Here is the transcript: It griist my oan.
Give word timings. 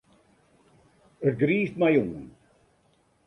It 1.27 1.33
griist 1.41 1.75
my 1.81 1.91
oan. 2.03 2.23